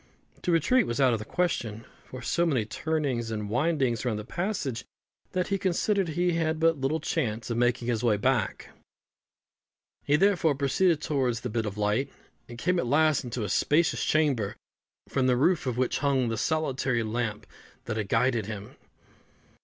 To 0.41 0.51
retreat 0.51 0.87
was 0.87 0.99
out 0.99 1.13
of 1.13 1.19
the 1.19 1.25
question; 1.25 1.85
for 2.05 2.23
so 2.23 2.43
many 2.43 2.65
turnings 2.65 3.29
and 3.29 3.51
windings 3.51 4.03
were 4.03 4.09
in 4.09 4.17
the 4.17 4.25
passage, 4.25 4.83
that 5.33 5.49
he 5.49 5.59
considered 5.59 6.07
he 6.09 6.31
had 6.33 6.59
but 6.59 6.81
little 6.81 6.99
chance 6.99 7.51
of 7.51 7.57
making 7.57 7.87
his 7.87 8.03
way 8.03 8.17
back. 8.17 8.69
He, 10.03 10.15
therefore, 10.15 10.55
proceeded 10.55 11.01
towards 11.03 11.41
the 11.41 11.51
bit 11.51 11.67
of 11.67 11.77
light, 11.77 12.11
and 12.49 12.57
came 12.57 12.79
at 12.79 12.87
last 12.87 13.23
into 13.23 13.43
a 13.43 13.49
spacious 13.49 14.03
chamber, 14.03 14.55
from 15.07 15.27
the 15.27 15.37
roof 15.37 15.67
of 15.67 15.77
which 15.77 15.99
hung 15.99 16.29
the 16.29 16.35
solitary 16.37 17.03
lamp 17.03 17.45
that 17.85 17.97
had 17.97 18.09
guided 18.09 18.47
him. 18.47 18.77